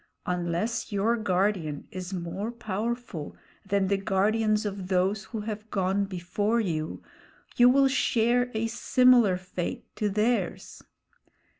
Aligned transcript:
Unless 0.25 0.91
your 0.91 1.15
guardian 1.15 1.87
is 1.91 2.11
more 2.11 2.51
powerful 2.51 3.35
than 3.63 3.85
the 3.87 3.97
guardians 3.97 4.65
of 4.65 4.87
those 4.87 5.25
who 5.25 5.41
have 5.41 5.69
gone 5.69 6.05
before 6.05 6.59
you, 6.59 7.03
you 7.55 7.69
will 7.69 7.87
share 7.87 8.49
a 8.55 8.65
similar 8.65 9.37
fate 9.37 9.83
to 9.97 10.09
theirs. 10.09 10.81